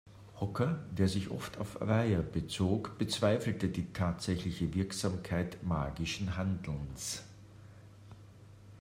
[0.39, 7.21] Hocker, der sich oft auf Weyer bezog, bezweifelte die tatsächliche Wirksamkeit magischen Handelns.